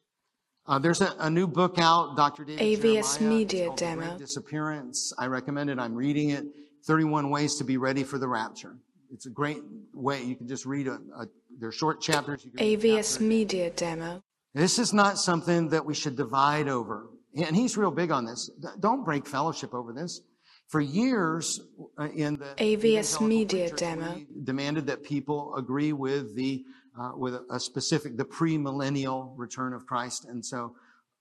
[0.67, 2.45] Uh, there's a, a new book out, Dr.
[2.45, 3.37] David AVS Jeremiah.
[3.39, 4.17] Media Demo.
[4.17, 5.13] Disappearance.
[5.19, 5.81] I recommend it.
[5.81, 6.47] I'm reading it.
[6.85, 8.77] 31 Ways to Be Ready for the Rapture.
[9.15, 9.63] It's a great
[9.95, 10.23] way.
[10.25, 11.27] You can just read a, a
[11.61, 12.45] they're short chapters.
[12.45, 13.23] You can AVS a.
[13.23, 14.23] Media Demo.
[14.55, 17.07] This is not something that we should divide over.
[17.37, 18.51] And he's real big on this.
[18.81, 20.21] Don't break fellowship over this.
[20.69, 21.61] For years
[21.99, 24.21] uh, in the AVS Media Demo.
[24.43, 26.65] demanded that people agree with the
[26.99, 30.75] uh, with a specific the premillennial return of Christ, and so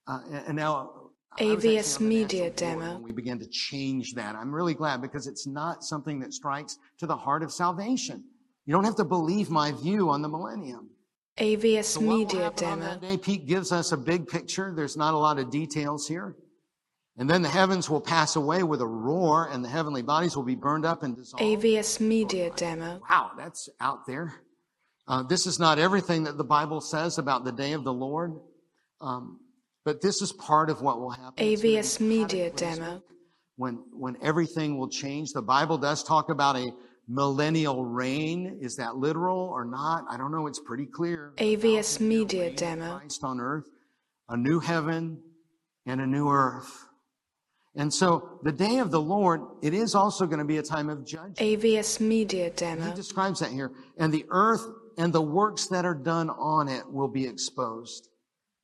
[0.08, 1.03] uh, and now.
[1.38, 2.98] I was actually AVS Media Demo.
[2.98, 4.36] We began to change that.
[4.36, 8.24] I'm really glad because it's not something that strikes to the heart of salvation.
[8.66, 10.90] You don't have to believe my view on the millennium.
[11.38, 12.98] AVS So Media Demo.
[12.98, 13.16] day?
[13.16, 14.72] Pete gives us a big picture.
[14.74, 16.36] There's not a lot of details here.
[17.16, 20.44] And then the heavens will pass away with a roar and the heavenly bodies will
[20.44, 21.42] be burned up and dissolved.
[21.42, 23.00] AVS Media Demo.
[23.08, 24.34] Wow, that's out there.
[25.06, 28.34] Uh, this is not everything that the Bible says about the day of the Lord.
[29.00, 29.40] Um,
[29.84, 31.34] but this is part of what will happen.
[31.36, 33.02] It's gonna be AVS Media Demo.
[33.56, 35.32] When, when everything will change.
[35.32, 36.72] The Bible does talk about a
[37.06, 38.58] millennial reign.
[38.60, 40.04] Is that literal or not?
[40.10, 40.46] I don't know.
[40.46, 41.34] It's pretty clear.
[41.36, 42.98] AVS Media Demo.
[42.98, 43.66] Christ on earth,
[44.28, 45.22] a new heaven
[45.86, 46.86] and a new earth.
[47.76, 50.88] And so the day of the Lord, it is also going to be a time
[50.88, 51.38] of judgment.
[51.38, 52.86] AVS Media Demo.
[52.86, 53.72] He describes that here.
[53.98, 54.64] And the earth
[54.96, 58.08] and the works that are done on it will be exposed.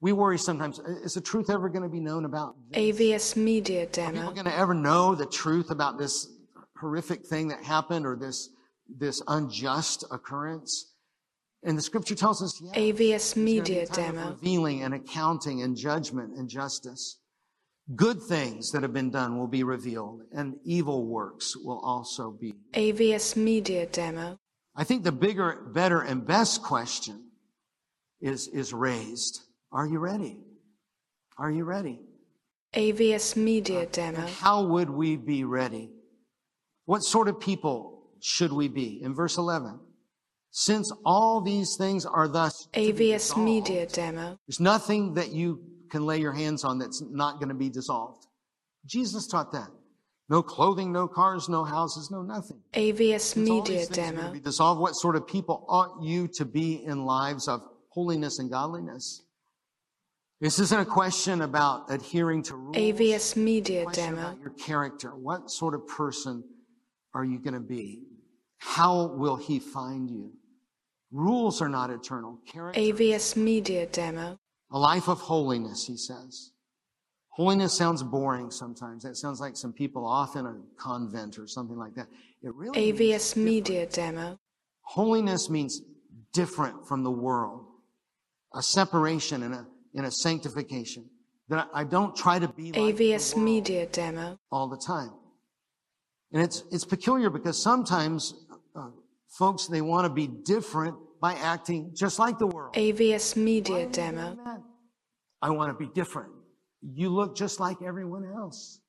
[0.00, 2.96] We worry sometimes, is the truth ever going to be known about this?
[2.96, 6.26] AVS Media demo Are people going to ever know the truth about this
[6.78, 8.48] horrific thing that happened or this,
[8.88, 10.94] this unjust occurrence?
[11.62, 12.74] And the scripture tells us, yes.
[12.74, 14.30] AVS There's gonna be a Media Demo.
[14.30, 17.18] Revealing and accounting and judgment and justice.
[17.94, 22.54] Good things that have been done will be revealed and evil works will also be.
[22.72, 24.38] AVS Media Demo.
[24.74, 27.32] I think the bigger, better, and best question
[28.22, 29.42] is, is raised.
[29.72, 30.38] Are you ready?
[31.38, 32.00] Are you ready?
[32.74, 34.26] AVS Media uh, And Demo.
[34.26, 35.90] how would we be ready?
[36.86, 39.00] What sort of people should we be?
[39.02, 39.78] In verse 11,
[40.50, 44.38] since all these things are thus AVS Media Demo.
[44.46, 48.26] there's nothing that you can lay your hands on that's not going to be dissolved.
[48.86, 49.68] Jesus taught that.
[50.28, 52.60] No clothing, no cars, no houses, no nothing.
[52.74, 54.32] AVS Media these things are going to Demo.
[54.32, 58.48] be dissolved, what sort of people ought you to be in lives of holiness and
[58.50, 59.22] godliness?
[60.40, 62.76] This isn't a question about adhering to rules.
[62.76, 64.28] AVS It's a Media question Demo.
[64.28, 65.10] about your character.
[65.10, 66.42] What sort of person
[67.12, 68.04] are you going to be?
[68.58, 70.32] How will he find you?
[71.12, 72.38] Rules are not eternal.
[72.46, 72.80] Character.
[72.80, 74.38] AVS Media Demo.
[74.70, 76.52] A life of holiness, he says.
[77.30, 79.02] Holiness sounds boring sometimes.
[79.02, 82.06] That sounds like some people off in a convent or something like that.
[82.42, 84.38] It really AVS Media Demo.
[84.82, 85.82] Holiness means
[86.32, 87.66] different from the world,
[88.54, 91.04] a separation and a, and a sanctification.
[91.48, 94.38] That I don't try to be like AVS Media Demo.
[94.52, 95.10] all the time.
[96.32, 98.34] And it's, it's peculiar because sometimes
[98.76, 98.90] uh,
[99.30, 102.74] folks, they want to be different by acting just like the world.
[102.74, 104.36] AVS Media Demo.
[105.42, 106.30] I want to be different.
[106.82, 108.80] You look just like everyone else.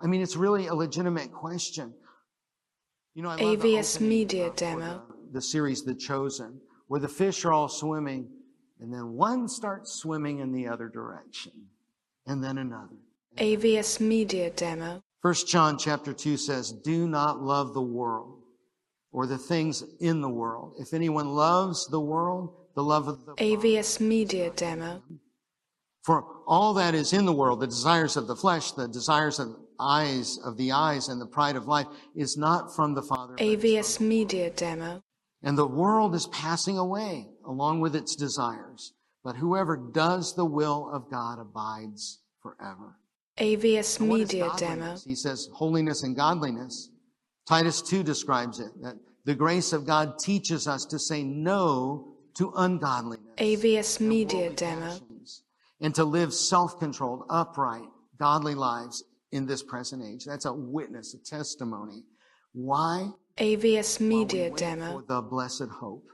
[0.00, 1.94] I mean, it's really a legitimate question.
[3.14, 5.02] You know, I AVS Media uh, Demo.
[5.08, 8.28] The, the series The Chosen, where the fish are all swimming,
[8.84, 11.52] and then one starts swimming in the other direction,
[12.26, 12.98] and then another.
[13.38, 15.00] AVS Media Demo.
[15.22, 18.42] First John chapter 2 says, Do not love the world
[19.10, 20.74] or the things in the world.
[20.78, 25.02] If anyone loves the world, the love of the AVS Media Demo.
[26.02, 29.56] For all that is in the world, the desires of the flesh, the desires of
[29.80, 33.34] eyes, of the eyes, and the pride of life, is not from the Father.
[33.36, 35.00] AVS Media Demo.
[35.44, 38.94] And the world is passing away along with its desires.
[39.22, 42.98] But whoever does the will of God abides forever.
[43.38, 44.96] AVS And what is Media Demo.
[45.06, 46.90] He says holiness and godliness.
[47.46, 52.52] Titus 2 describes it that the grace of God teaches us to say no to
[52.56, 54.88] ungodliness AVS Media Demo.
[54.88, 55.42] passions,
[55.80, 57.88] and to live self-controlled, upright,
[58.18, 60.24] godly lives in this present age.
[60.24, 62.04] That's a witness, a testimony.
[62.52, 63.10] Why?
[63.38, 65.02] AVS we Media wait Demo.
[65.08, 66.06] The blessed hope,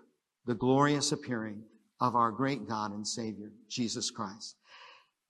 [0.47, 1.63] the glorious appearing
[2.01, 4.57] of our great God and Savior, Jesus Christ.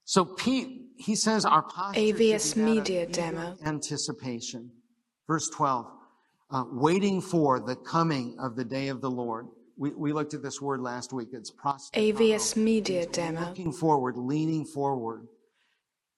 [0.05, 3.57] So Pete, he says our posture AVS Media Demo.
[3.65, 4.71] Anticipation.
[5.27, 5.87] Verse 12,
[6.51, 9.47] uh, waiting for the coming of the day of the Lord.
[9.77, 11.29] We, we looked at this word last week.
[11.33, 12.17] It's prostate.
[12.17, 13.41] AVS Media It's Demo.
[13.49, 15.27] Looking forward, leaning forward.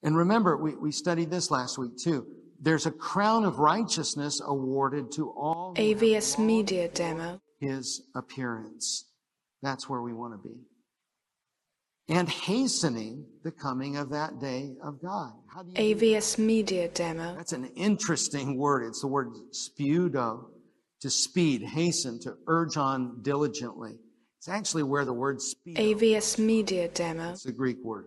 [0.03, 2.27] And remember, we, we studied this last week too.
[2.63, 7.41] There's a crown of righteousness awarded to all AVS Media Demo.
[7.59, 9.07] his appearance.
[9.63, 10.55] That's where we want to be.
[12.09, 15.33] And hastening the coming of that day of God.
[15.53, 16.07] How do you do?
[16.07, 17.35] AVS Media Demo.
[17.37, 18.87] That's an interesting word.
[18.87, 20.47] It's the word speudo,
[21.01, 23.97] to speed, hasten, to urge on diligently.
[24.39, 27.33] It's actually where the word speed AVS Media Demo.
[27.33, 28.07] it's the Greek word.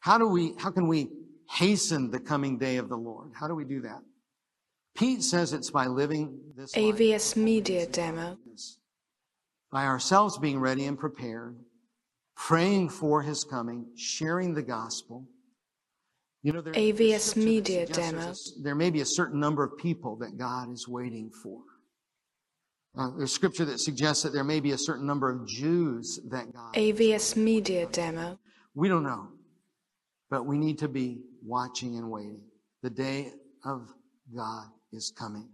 [0.00, 1.10] How do we, how can we
[1.50, 3.32] hasten the coming day of the Lord?
[3.34, 4.00] How do we do that?
[4.96, 8.36] Pete says it's by living this AVS Media Demo.
[9.70, 11.56] by ourselves being ready and prepared,
[12.36, 15.26] praying for his coming, sharing the gospel.
[16.42, 18.64] You know, there, AVS Media suggests there's a Demo.
[18.64, 21.60] there may be a certain number of people that God is waiting for.
[22.98, 26.52] Uh, there's scripture that suggests that there may be a certain number of Jews that
[26.52, 26.74] God.
[26.74, 28.38] AVS Media Demo.
[28.74, 29.28] We don't know,
[30.30, 32.40] but we need to be watching and waiting.
[32.82, 33.32] The day
[33.64, 33.92] of
[34.34, 35.48] God is coming.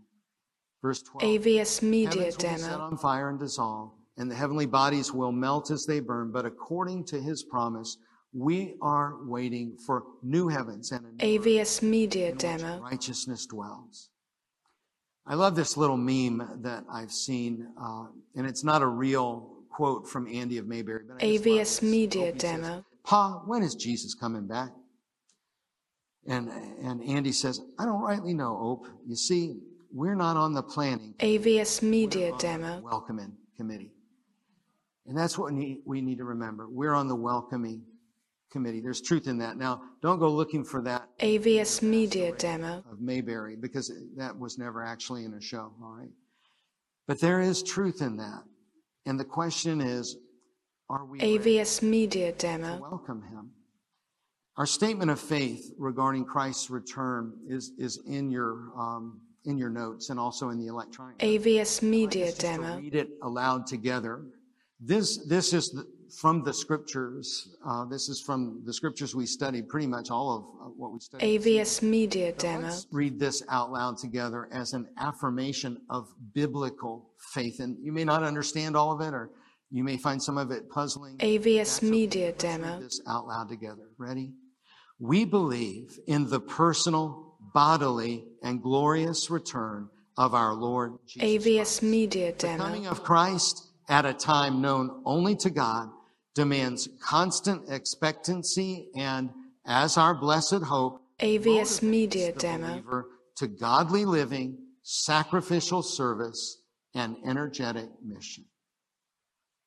[0.83, 1.43] Verse 12.
[1.43, 2.79] AVS Media will set Demo.
[2.79, 6.31] on fire and dissolve, and the heavenly bodies will melt as they burn.
[6.31, 7.97] But according to his promise,
[8.33, 12.81] we are waiting for new heavens and a new earth AVS Media Demo.
[12.81, 14.11] righteousness dwells.
[15.27, 18.07] I love this little meme that I've seen, uh,
[18.37, 21.83] and it's not a real quote from Andy of Mayberry, but I just love AVS.
[21.83, 22.85] Media Opie says, Demo.
[23.07, 24.71] Pa, when is Jesus coming back?
[26.27, 26.49] And,
[26.83, 28.89] and Andy says, I don't rightly know, Ope.
[29.07, 29.61] You see,
[29.93, 32.81] we're not on the planning AVS Media we're on the Demo.
[32.81, 33.93] welcoming committee.
[35.07, 36.69] And that's what we need, we need to remember.
[36.69, 37.85] We're on the welcoming
[38.51, 38.81] committee.
[38.81, 39.57] There's truth in that.
[39.57, 42.83] Now, don't go looking for that AVS Media Demo.
[42.91, 46.11] of Mayberry because that was never actually in a show, all right?
[47.07, 48.43] But there is truth in that.
[49.07, 50.26] And the question is, are we ready
[50.91, 52.79] AVS Media to Demo.
[52.79, 53.51] welcome him?
[54.57, 60.11] Our statement of faith regarding Christ's return is, is in your, um, in your notes
[60.11, 61.19] and also in the electronic.
[61.19, 62.79] AVS Media Demo.
[62.79, 64.23] Read it aloud together.
[64.81, 65.87] This, this is the,
[66.21, 67.57] from the scriptures.
[67.67, 71.01] Uh, this is from the scriptures we studied, pretty much all of uh, what we
[71.01, 71.41] studied.
[71.43, 72.69] AVS Media But Demo.
[72.69, 77.61] Let's read this out loud together as an affirmation of biblical faith.
[77.61, 79.31] And you may not understand all of it, or
[79.77, 81.19] you may find some of it puzzling.
[81.19, 81.83] AVS.
[81.83, 82.81] Media Demo.
[82.81, 83.91] this out loud together.
[83.99, 84.33] Ready?
[84.99, 91.83] We believe in the personal, bodily, and glorious return of our Lord Jesus AVS Christ.
[91.83, 95.91] Media The coming of Christ at a time known only to God
[96.35, 99.31] demands constant expectancy and,
[99.67, 103.05] as our blessed hope, AVS Media the Demo.
[103.37, 106.63] to godly living, sacrificial service,
[106.95, 108.45] and energetic mission.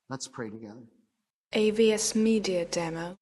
[0.10, 0.84] Let's pray together.
[1.54, 3.18] AVS Media Demo.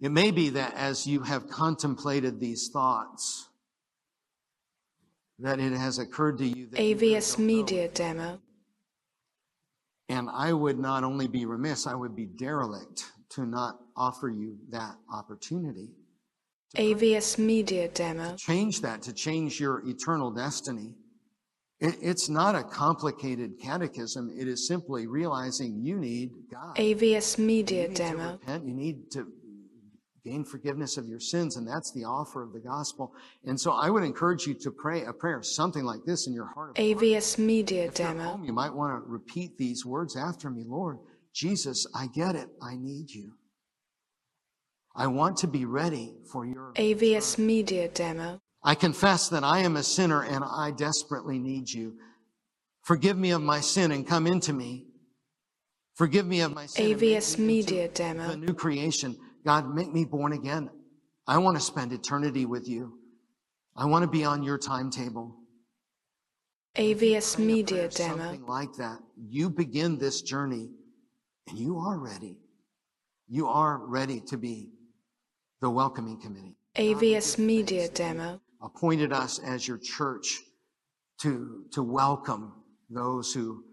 [0.00, 3.48] It may be that as you have contemplated these thoughts,
[5.38, 7.44] that it has occurred to you that you AVS know.
[7.44, 8.40] Media Demo.
[10.08, 14.58] And I would not only be remiss, I would be derelict to not offer you
[14.70, 15.88] that opportunity.
[16.76, 18.34] AVS Media Demo.
[18.36, 20.94] change that, to change your eternal destiny.
[21.82, 24.32] It, it's not a complicated catechism.
[24.38, 26.76] It is simply realizing you need God.
[26.76, 28.32] AVS you Media need to Demo.
[28.32, 28.64] repent.
[28.64, 29.26] You need to
[30.24, 33.12] gain forgiveness of your sins, and that's the offer of the gospel.
[33.44, 36.46] And so I would encourage you to pray a prayer, something like this in your
[36.46, 36.76] heart.
[36.76, 38.22] AVS Media If Demo.
[38.22, 40.62] home, you might want to repeat these words after me.
[40.64, 40.98] Lord,
[41.34, 42.48] Jesus, I get it.
[42.62, 43.32] I need you.
[44.94, 48.41] I want to be ready for your AVS Media Demo.
[48.64, 51.94] I confess that I am a sinner and I desperately need you.
[52.82, 54.86] Forgive me of my sin and come into me.
[55.94, 56.96] Forgive me of my sin.
[56.96, 58.28] AVS me Media Demo.
[58.28, 59.16] The new creation.
[59.44, 60.70] God, make me born again.
[61.26, 62.98] I want to spend eternity with you.
[63.76, 65.36] I want to be on your timetable.
[66.76, 68.16] AVS Media Demo.
[68.16, 68.98] Something like that.
[69.16, 70.70] You begin this journey
[71.48, 72.38] and you are ready.
[73.28, 74.70] You are ready to be
[75.60, 76.56] the welcoming committee.
[76.76, 78.40] AVS Media Demo.
[78.62, 80.40] Appointed us as your church
[81.20, 82.52] to, to welcome
[82.90, 83.64] those who,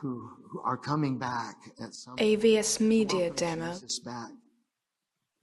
[0.00, 3.72] who, who are coming back at some AVS Media Demo.
[3.72, 4.30] Jesus back.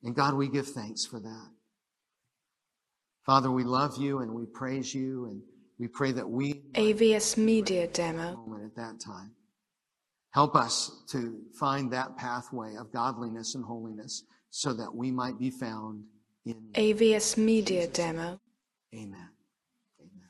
[0.03, 1.49] And God, we give thanks for that.
[3.26, 5.41] Father, we love you and we praise you and
[5.80, 8.36] we pray that we AVS Media Demo.
[8.36, 9.32] moment at that time.
[10.32, 15.49] Help us to find that pathway of godliness and holiness so that we might be
[15.49, 16.03] found
[16.45, 16.55] in.
[16.74, 18.41] AVS Media Demo.
[18.94, 19.30] Amen.
[20.02, 20.30] Amen.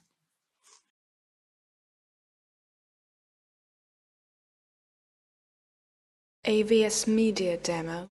[6.46, 8.08] AVS Media Demo.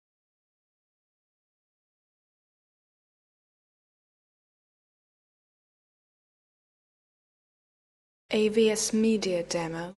[8.31, 9.95] AVS Media Demo.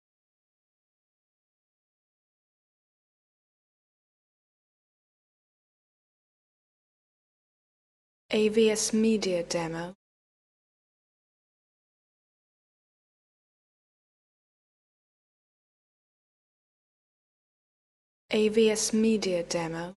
[8.32, 9.94] AVS Media Demo.
[18.30, 19.96] AVS Media Demo.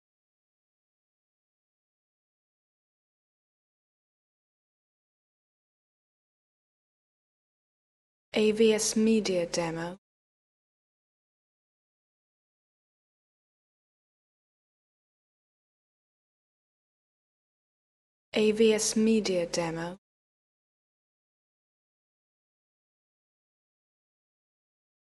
[8.32, 9.96] AVS Media Demo.
[18.32, 19.99] AVS Media Demo.